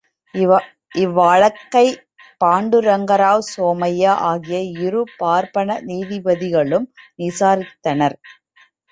இவ்வழக்கை 1.01 1.83
பாண்டுரங்கராவ், 2.41 3.43
சோமையா 3.49 4.13
ஆகிய 4.29 4.59
இரு 4.85 5.01
பார்ப்பன 5.19 5.77
நீதிபதிகளும் 5.89 6.87
விசாரித்தனர். 7.19 8.17